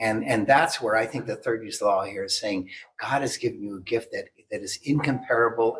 [0.00, 3.36] And, and that's where I think the third use law here is saying God has
[3.36, 5.78] given you a gift that, that is incomparable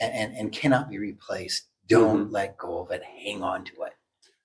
[0.00, 1.64] and, and, and cannot be replaced.
[1.88, 2.32] Don't mm-hmm.
[2.32, 3.02] let go of it.
[3.02, 3.92] Hang on to it.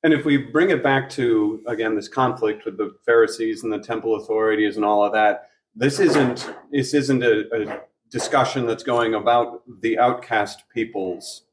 [0.04, 3.80] And if we bring it back to, again, this conflict with the Pharisees and the
[3.80, 9.14] temple authorities and all of that, this isn't, this isn't a, a discussion that's going
[9.14, 11.44] about the outcast peoples.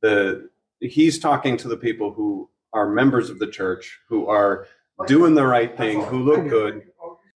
[0.00, 4.66] The, he's talking to the people who are members of the church, who are
[5.06, 6.82] doing the right thing, who look good,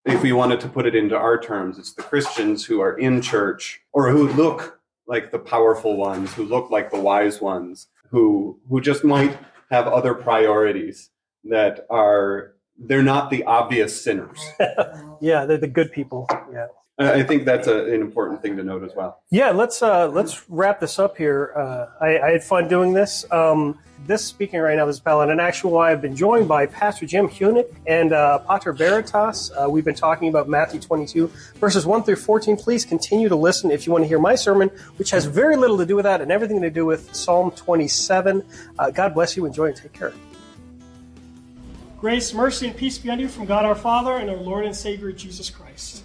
[0.04, 3.22] if we wanted to put it into our terms, it's the Christians who are in
[3.22, 8.58] church or who look like the powerful ones, who look like the wise ones, who
[8.68, 9.38] who just might
[9.70, 11.10] have other priorities
[11.44, 14.40] that are they're not the obvious sinners.
[15.20, 16.26] yeah, they're the good people.
[16.52, 16.66] Yeah.
[16.96, 19.20] I think that's a, an important thing to note as well.
[19.30, 21.52] Yeah, let's uh, let's wrap this up here.
[21.56, 23.24] Uh, I, I, had fun doing this.
[23.32, 25.78] Um, this speaking right now is about an actual.
[25.78, 29.50] I've been joined by Pastor Jim Huenink and uh, Pater Veritas.
[29.50, 31.26] Uh, we've been talking about Matthew 22
[31.56, 32.56] verses 1 through 14.
[32.56, 35.76] Please continue to listen if you want to hear my sermon, which has very little
[35.78, 38.44] to do with that and everything to do with Psalm 27.
[38.78, 39.46] Uh, God bless you.
[39.46, 40.12] Enjoy and take care.
[41.98, 44.76] Grace, mercy, and peace be unto you from God our Father and our Lord and
[44.76, 46.03] Savior Jesus Christ.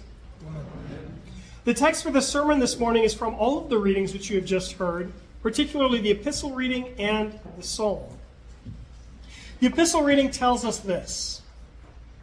[1.64, 4.36] The text for the sermon this morning is from all of the readings which you
[4.36, 8.16] have just heard, particularly the epistle reading and the psalm.
[9.60, 11.42] The epistle reading tells us this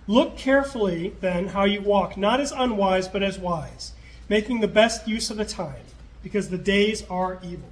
[0.07, 3.93] Look carefully, then, how you walk, not as unwise, but as wise,
[4.27, 5.83] making the best use of the time,
[6.23, 7.69] because the days are evil.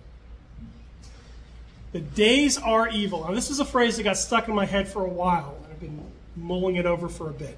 [1.93, 3.23] The days are evil.
[3.25, 5.71] Now, this is a phrase that got stuck in my head for a while, and
[5.71, 6.03] I've been
[6.35, 7.57] mulling it over for a bit.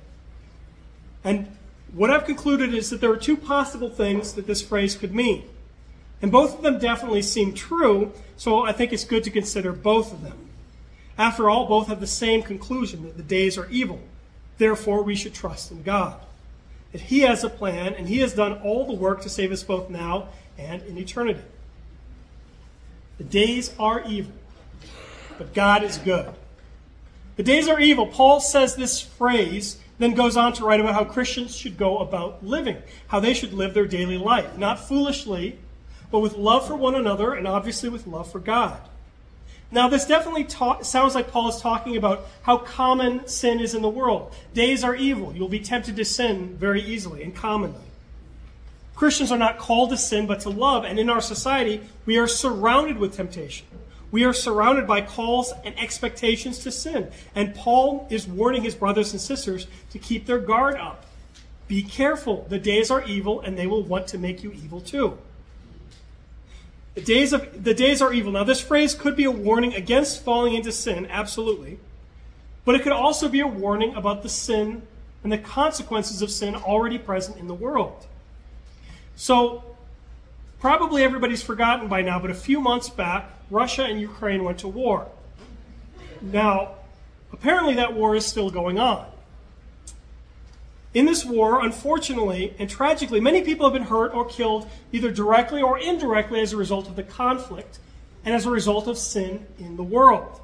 [1.24, 1.57] And
[1.93, 5.43] what I've concluded is that there are two possible things that this phrase could mean.
[6.21, 10.12] And both of them definitely seem true, so I think it's good to consider both
[10.12, 10.38] of them.
[11.17, 14.02] After all, both have the same conclusion that the days are evil.
[14.58, 16.19] Therefore, we should trust in God.
[16.91, 19.63] That He has a plan, and He has done all the work to save us
[19.63, 21.41] both now and in eternity.
[23.17, 24.34] The days are evil,
[25.38, 26.30] but God is good.
[27.36, 28.08] The days are evil.
[28.08, 32.45] Paul says this phrase then goes on to write about how Christians should go about
[32.45, 35.57] living, how they should live their daily life, not foolishly,
[36.12, 38.79] but with love for one another and obviously with love for God.
[39.69, 43.81] Now, this definitely ta- sounds like Paul is talking about how common sin is in
[43.81, 44.33] the world.
[44.53, 45.33] Days are evil.
[45.36, 47.81] You'll be tempted to sin very easily and commonly.
[48.95, 50.86] Christians are not called to sin, but to love.
[50.86, 53.67] And in our society, we are surrounded with temptation.
[54.12, 57.12] We are surrounded by calls and expectations to sin.
[57.36, 61.06] And Paul is warning his brothers and sisters to keep their guard up.
[61.67, 62.46] Be careful.
[62.48, 65.17] The days are evil, and they will want to make you evil too.
[66.96, 68.32] The days, of, the days are evil.
[68.32, 71.78] Now, this phrase could be a warning against falling into sin, absolutely.
[72.65, 74.82] But it could also be a warning about the sin
[75.24, 78.08] and the consequences of sin already present in the world.
[79.15, 79.63] So,
[80.60, 84.67] probably everybody's forgotten by now, but a few months back, Russia and Ukraine went to
[84.67, 85.07] war.
[86.21, 86.75] Now,
[87.31, 89.05] apparently that war is still going on.
[90.93, 95.62] In this war, unfortunately and tragically, many people have been hurt or killed either directly
[95.62, 97.79] or indirectly as a result of the conflict
[98.25, 100.41] and as a result of sin in the world.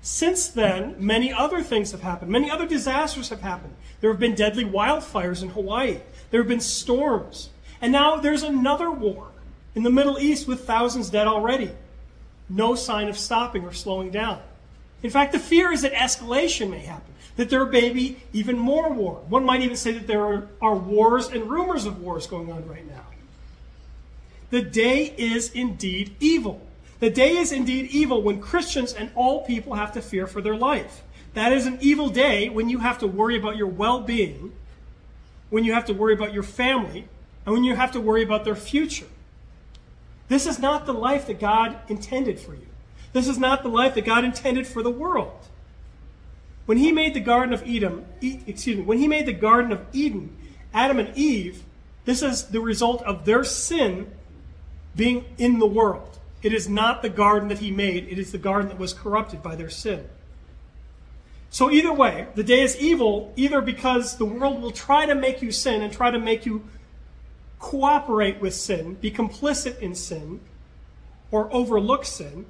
[0.00, 2.30] Since then, many other things have happened.
[2.30, 3.74] Many other disasters have happened.
[4.00, 5.98] There have been deadly wildfires in Hawaii.
[6.30, 7.50] There have been storms.
[7.80, 9.28] And now there's another war
[9.78, 11.70] in the Middle East with thousands dead already.
[12.48, 14.40] No sign of stopping or slowing down.
[15.04, 18.92] In fact, the fear is that escalation may happen, that there may be even more
[18.92, 19.22] war.
[19.28, 22.66] One might even say that there are, are wars and rumors of wars going on
[22.66, 23.04] right now.
[24.50, 26.60] The day is indeed evil.
[26.98, 30.56] The day is indeed evil when Christians and all people have to fear for their
[30.56, 31.04] life.
[31.34, 34.52] That is an evil day when you have to worry about your well being,
[35.50, 37.06] when you have to worry about your family,
[37.46, 39.06] and when you have to worry about their future.
[40.28, 42.66] This is not the life that God intended for you.
[43.12, 45.48] This is not the life that God intended for the world.
[46.66, 49.86] When he made the Garden of Eden, excuse me, when he made the Garden of
[49.92, 50.36] Eden,
[50.74, 51.64] Adam and Eve,
[52.04, 54.10] this is the result of their sin
[54.94, 56.18] being in the world.
[56.42, 59.42] It is not the garden that he made, it is the garden that was corrupted
[59.42, 60.08] by their sin.
[61.50, 65.40] So, either way, the day is evil either because the world will try to make
[65.40, 66.64] you sin and try to make you
[67.58, 70.40] cooperate with sin, be complicit in sin,
[71.30, 72.46] or overlook sin.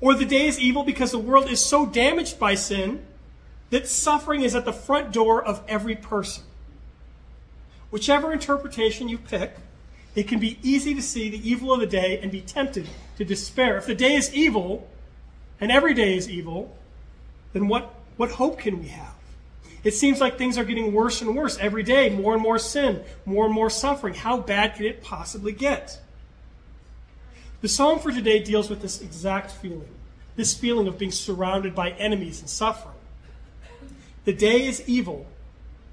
[0.00, 3.04] Or the day is evil because the world is so damaged by sin
[3.70, 6.44] that suffering is at the front door of every person.
[7.90, 9.56] Whichever interpretation you pick,
[10.14, 13.24] it can be easy to see the evil of the day and be tempted to
[13.24, 13.76] despair.
[13.76, 14.88] If the day is evil,
[15.60, 16.76] and every day is evil,
[17.52, 19.15] then what, what hope can we have?
[19.86, 23.04] It seems like things are getting worse and worse every day, more and more sin,
[23.24, 24.14] more and more suffering.
[24.14, 26.00] How bad could it possibly get?
[27.60, 29.86] The psalm for today deals with this exact feeling
[30.34, 32.96] this feeling of being surrounded by enemies and suffering.
[34.24, 35.24] The day is evil.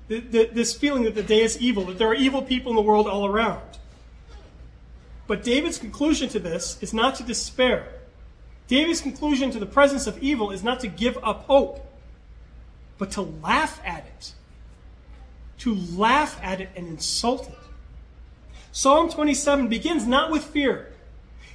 [0.08, 2.76] The, the, this feeling that the day is evil, that there are evil people in
[2.76, 3.62] the world all around.
[5.28, 7.88] But David's conclusion to this is not to despair.
[8.68, 11.93] David's conclusion to the presence of evil is not to give up hope,
[12.98, 14.34] but to laugh at it.
[15.60, 17.58] To laugh at it and insult it.
[18.72, 20.94] Psalm 27 begins not with fear.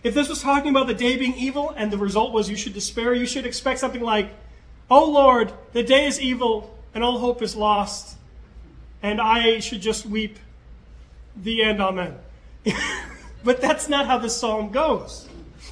[0.03, 2.74] If this was talking about the day being evil and the result was you should
[2.74, 4.31] despair, you should expect something like,
[4.90, 8.16] Oh Lord, the day is evil and all hope is lost,
[9.03, 10.38] and I should just weep.
[11.37, 12.18] The end, amen.
[13.44, 15.29] but that's not how the psalm goes.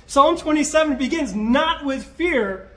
[0.07, 2.71] Psalm 27 begins not with fear,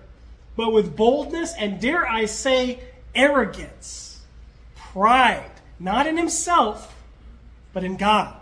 [0.60, 2.82] but with boldness and, dare I say,
[3.16, 4.20] arrogance,
[4.76, 6.94] pride, not in himself,
[7.72, 8.36] but in God.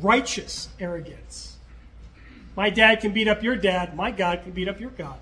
[0.00, 1.58] Righteous arrogance.
[2.56, 5.18] My dad can beat up your dad, my God can beat up your God.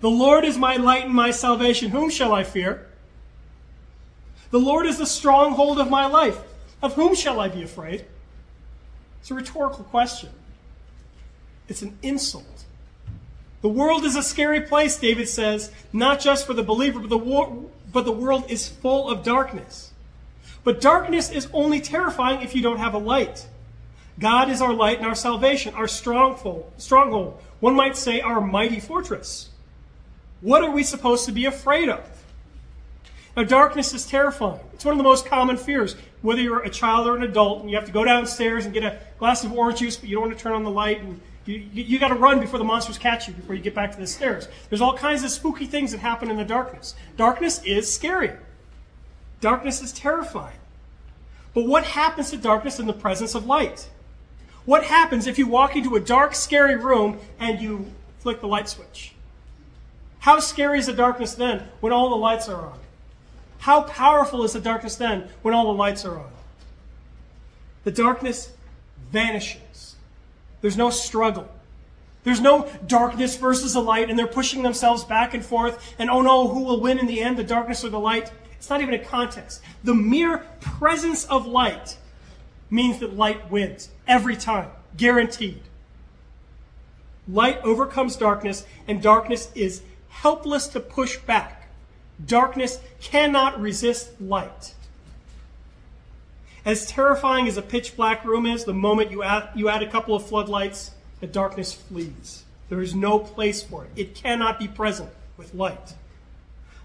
[0.00, 1.90] The Lord is my light and my salvation.
[1.90, 2.86] Whom shall I fear?
[4.52, 6.38] The Lord is the stronghold of my life.
[6.84, 8.04] Of whom shall I be afraid?
[9.18, 10.28] It's a rhetorical question.
[11.66, 12.59] It's an insult.
[13.62, 17.18] The world is a scary place, David says, not just for the believer, but the,
[17.18, 19.92] war- but the world is full of darkness.
[20.64, 23.46] But darkness is only terrifying if you don't have a light.
[24.18, 27.40] God is our light and our salvation, our stronghold, stronghold.
[27.60, 29.50] One might say our mighty fortress.
[30.40, 32.06] What are we supposed to be afraid of?
[33.36, 34.60] Now, darkness is terrifying.
[34.72, 35.96] It's one of the most common fears.
[36.22, 38.82] Whether you're a child or an adult and you have to go downstairs and get
[38.82, 41.20] a glass of orange juice, but you don't want to turn on the light, and
[41.46, 43.92] you, you, you got to run before the monsters catch you before you get back
[43.92, 44.48] to the stairs.
[44.68, 46.94] There's all kinds of spooky things that happen in the darkness.
[47.16, 48.32] Darkness is scary.
[49.40, 50.58] Darkness is terrifying.
[51.54, 53.88] But what happens to darkness in the presence of light?
[54.64, 57.86] What happens if you walk into a dark, scary room and you
[58.20, 59.14] flick the light switch?
[60.20, 62.78] How scary is the darkness then when all the lights are on?
[63.60, 66.30] How powerful is the darkness then when all the lights are on?
[67.84, 68.52] The darkness
[69.10, 69.69] vanishes.
[70.60, 71.48] There's no struggle.
[72.22, 76.20] There's no darkness versus the light, and they're pushing themselves back and forth, and oh
[76.20, 78.30] no, who will win in the end, the darkness or the light?
[78.52, 79.62] It's not even a contest.
[79.84, 81.96] The mere presence of light
[82.68, 84.68] means that light wins every time,
[84.98, 85.62] guaranteed.
[87.26, 91.68] Light overcomes darkness, and darkness is helpless to push back.
[92.26, 94.74] Darkness cannot resist light.
[96.64, 99.90] As terrifying as a pitch black room is, the moment you add, you add a
[99.90, 102.44] couple of floodlights, the darkness flees.
[102.68, 103.90] There is no place for it.
[103.96, 105.94] It cannot be present with light.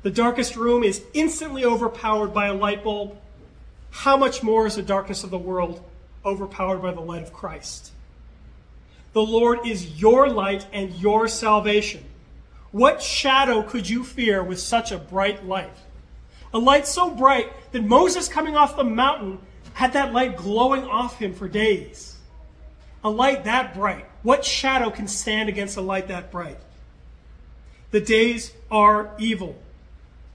[0.01, 3.17] The darkest room is instantly overpowered by a light bulb.
[3.91, 5.83] How much more is the darkness of the world
[6.25, 7.91] overpowered by the light of Christ?
[9.13, 12.03] The Lord is your light and your salvation.
[12.71, 15.75] What shadow could you fear with such a bright light?
[16.53, 19.39] A light so bright that Moses coming off the mountain
[19.75, 22.15] had that light glowing off him for days.
[23.03, 24.05] A light that bright.
[24.23, 26.57] What shadow can stand against a light that bright?
[27.91, 29.57] The days are evil,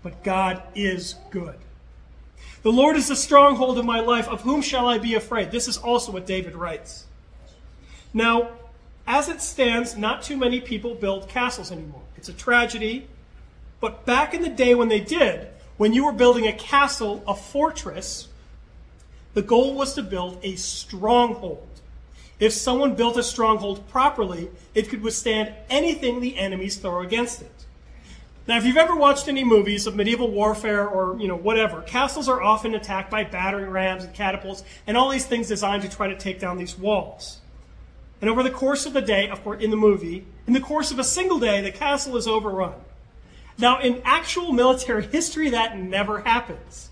[0.03, 1.57] but God is good.
[2.63, 4.29] The Lord is the stronghold of my life.
[4.29, 5.51] Of whom shall I be afraid?
[5.51, 7.07] This is also what David writes.
[8.13, 8.51] Now,
[9.07, 12.03] as it stands, not too many people build castles anymore.
[12.19, 13.09] It's a tragedy.
[13.81, 15.49] But back in the day when they did,
[15.79, 18.29] when you were building a castle, a fortress,
[19.35, 21.67] the goal was to build a stronghold.
[22.39, 27.53] If someone built a stronghold properly, it could withstand anything the enemies throw against it.
[28.47, 32.29] Now, if you've ever watched any movies of medieval warfare or, you know, whatever, castles
[32.29, 36.09] are often attacked by battering rams and catapults and all these things designed to try
[36.09, 37.39] to take down these walls.
[38.21, 40.91] And over the course of the day, of course, in the movie, in the course
[40.91, 42.75] of a single day, the castle is overrun.
[43.57, 46.90] Now, in actual military history, that never happens.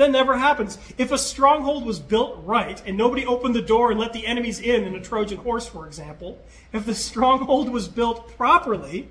[0.00, 0.78] That never happens.
[0.96, 4.58] If a stronghold was built right and nobody opened the door and let the enemies
[4.58, 6.38] in in a Trojan horse, for example,
[6.72, 9.08] if the stronghold was built properly,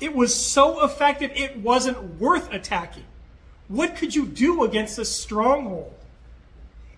[0.00, 3.04] it was so effective it wasn't worth attacking.
[3.68, 5.94] What could you do against a stronghold?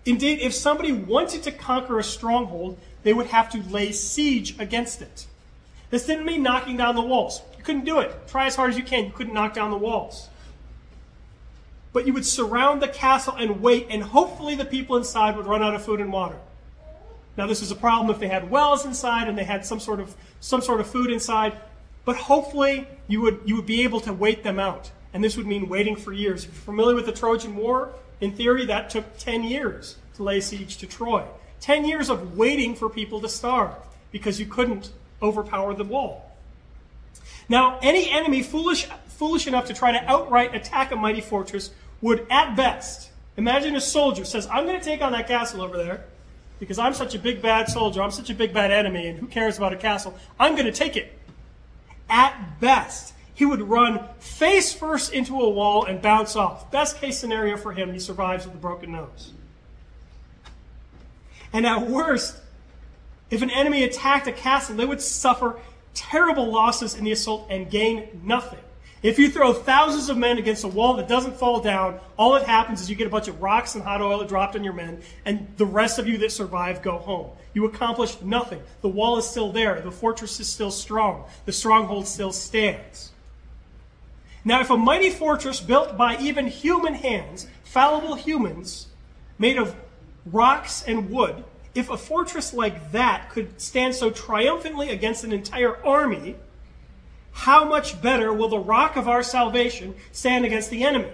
[0.07, 5.03] Indeed, if somebody wanted to conquer a stronghold, they would have to lay siege against
[5.03, 5.27] it.
[5.91, 7.43] This didn't mean knocking down the walls.
[7.59, 8.11] You couldn't do it.
[8.27, 10.29] Try as hard as you can, you couldn't knock down the walls.
[11.91, 15.63] But you would surround the castle and wait, and hopefully the people inside would run
[15.63, 16.37] out of food and water.
[17.35, 19.99] Now, this is a problem if they had wells inside and they had some sort
[19.99, 21.57] of some sort of food inside,
[22.05, 24.91] but hopefully you would you would be able to wait them out.
[25.13, 26.43] And this would mean waiting for years.
[26.43, 30.39] If you're familiar with the Trojan War, in theory, that took 10 years to lay
[30.39, 31.23] siege to Troy.
[31.61, 33.73] 10 years of waiting for people to starve
[34.11, 36.31] because you couldn't overpower the wall.
[37.47, 38.87] Now, any enemy foolish,
[39.19, 43.81] foolish enough to try to outright attack a mighty fortress would, at best, imagine a
[43.81, 46.05] soldier says, I'm going to take on that castle over there
[46.57, 49.27] because I'm such a big bad soldier, I'm such a big bad enemy, and who
[49.27, 50.17] cares about a castle?
[50.39, 51.19] I'm going to take it.
[52.09, 56.71] At best, he would run face first into a wall and bounce off.
[56.71, 59.33] Best case scenario for him, he survives with a broken nose.
[61.51, 62.37] And at worst,
[63.29, 65.59] if an enemy attacked a castle, they would suffer
[65.93, 68.59] terrible losses in the assault and gain nothing.
[69.01, 72.43] If you throw thousands of men against a wall that doesn't fall down, all that
[72.43, 75.01] happens is you get a bunch of rocks and hot oil dropped on your men,
[75.23, 77.29] and the rest of you that survive go home.
[77.53, 78.61] You accomplished nothing.
[78.81, 79.79] The wall is still there.
[79.79, 81.23] The fortress is still strong.
[81.45, 83.11] The stronghold still stands.
[84.43, 88.87] Now, if a mighty fortress built by even human hands, fallible humans,
[89.37, 89.75] made of
[90.25, 91.43] rocks and wood,
[91.73, 96.35] if a fortress like that could stand so triumphantly against an entire army,
[97.39, 101.09] how much better will the rock of our salvation stand against the enemy?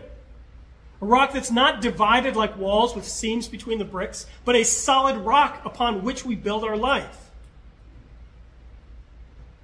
[1.00, 5.18] A rock that's not divided like walls with seams between the bricks, but a solid
[5.18, 7.30] rock upon which we build our life.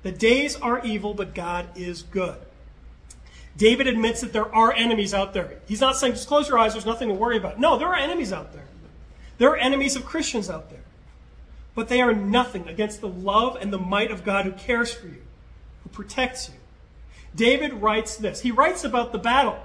[0.04, 2.38] The days are evil, but God is good.
[3.58, 5.62] David admits that there are enemies out there.
[5.68, 7.60] He's not saying just close your eyes, there's nothing to worry about.
[7.60, 8.68] No, there are enemies out there.
[9.40, 10.84] There are enemies of Christians out there.
[11.74, 15.08] But they are nothing against the love and the might of God who cares for
[15.08, 15.24] you
[15.92, 16.56] protects you.
[17.36, 18.42] David writes this.
[18.42, 19.60] He writes about the battle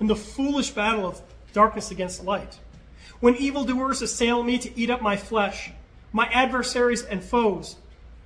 [0.00, 1.20] and the foolish battle of
[1.52, 2.58] darkness against light.
[3.20, 5.70] When evildoers assail me to eat up my flesh,
[6.12, 7.76] my adversaries and foes,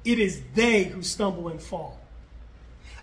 [0.05, 1.99] it is they who stumble and fall.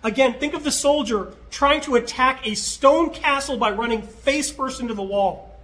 [0.04, 4.80] Again, think of the soldier trying to attack a stone castle by running face first
[4.80, 5.60] into the wall.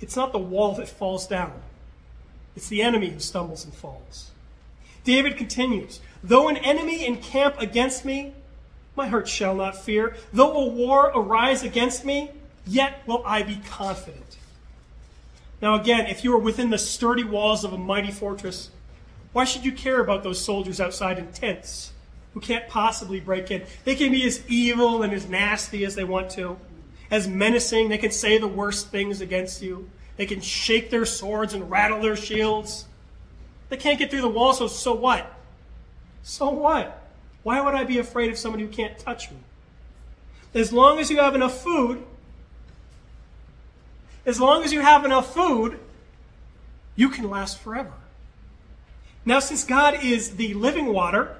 [0.00, 1.52] It's not the wall that falls down,
[2.56, 4.32] it's the enemy who stumbles and falls.
[5.04, 8.32] David continues Though an enemy encamp against me,
[8.94, 10.16] my heart shall not fear.
[10.32, 12.30] Though a war arise against me,
[12.66, 14.36] yet will I be confident.
[15.60, 18.70] Now, again, if you are within the sturdy walls of a mighty fortress,
[19.32, 21.92] why should you care about those soldiers outside in tents
[22.34, 23.62] who can't possibly break in?
[23.84, 26.58] They can be as evil and as nasty as they want to,
[27.10, 27.88] as menacing.
[27.88, 29.88] They can say the worst things against you.
[30.16, 32.86] They can shake their swords and rattle their shields.
[33.72, 35.32] They can't get through the wall, so so what?
[36.22, 37.08] So what?
[37.42, 39.38] Why would I be afraid of somebody who can't touch me?
[40.52, 42.04] As long as you have enough food,
[44.26, 45.80] as long as you have enough food,
[46.96, 47.94] you can last forever.
[49.24, 51.38] Now, since God is the living water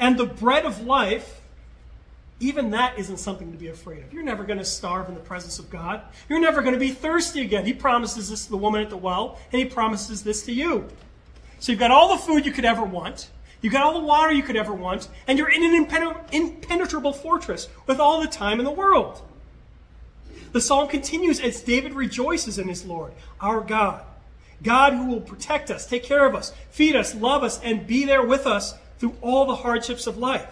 [0.00, 1.40] and the bread of life,
[2.40, 4.12] even that isn't something to be afraid of.
[4.12, 6.00] You're never going to starve in the presence of God.
[6.28, 7.64] You're never going to be thirsty again.
[7.64, 10.88] He promises this to the woman at the well, and he promises this to you.
[11.58, 13.30] So you've got all the food you could ever want.
[13.60, 15.74] You've got all the water you could ever want, and you're in an
[16.32, 19.20] impenetrable fortress with all the time in the world.
[20.52, 24.02] The psalm continues as David rejoices in his Lord, our God.
[24.62, 28.04] God who will protect us, take care of us, feed us, love us, and be
[28.04, 30.46] there with us through all the hardships of life.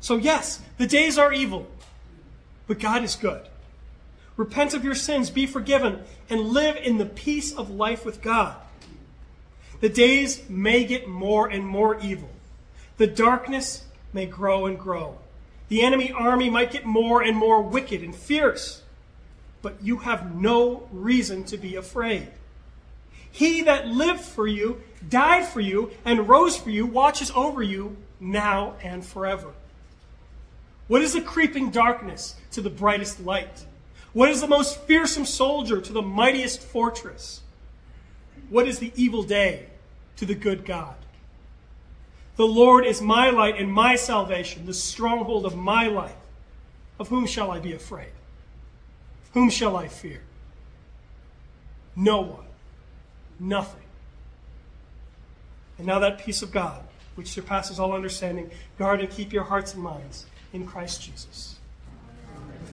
[0.00, 1.66] So, yes, the days are evil,
[2.66, 3.42] but God is good.
[4.36, 8.54] Repent of your sins, be forgiven, and live in the peace of life with God.
[9.80, 12.30] The days may get more and more evil.
[12.96, 15.18] The darkness may grow and grow.
[15.68, 18.82] The enemy army might get more and more wicked and fierce.
[19.62, 22.28] But you have no reason to be afraid.
[23.30, 27.96] He that lived for you, died for you, and rose for you, watches over you
[28.18, 29.52] now and forever.
[30.88, 33.66] What is the creeping darkness to the brightest light?
[34.12, 37.42] What is the most fearsome soldier to the mightiest fortress?
[38.48, 39.66] What is the evil day
[40.18, 40.94] to the good God?
[42.36, 46.14] The Lord is my light and my salvation, the stronghold of my life.
[47.00, 48.12] Of whom shall I be afraid?
[49.34, 50.22] Whom shall I fear?
[51.96, 52.46] No one.
[53.40, 53.82] Nothing.
[55.78, 56.82] And now that peace of God,
[57.14, 61.57] which surpasses all understanding, guard and keep your hearts and minds in Christ Jesus.